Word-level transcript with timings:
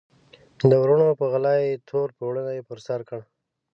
د 0.69 0.71
وروڼو 0.81 1.09
په 1.19 1.25
غلا 1.31 1.55
یې 1.65 1.81
تور 1.89 2.07
پوړنی 2.17 2.59
پر 2.67 2.77
سر 2.87 2.99
کړ. 3.09 3.19